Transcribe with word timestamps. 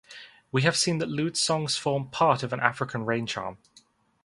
We 0.51 0.63
have 0.63 0.75
seen 0.75 0.97
that 0.97 1.09
lewd 1.09 1.37
songs 1.37 1.75
form 1.77 2.07
part 2.09 2.41
of 2.41 2.51
an 2.53 2.59
African 2.59 3.05
rain 3.05 3.27
charm. 3.27 3.59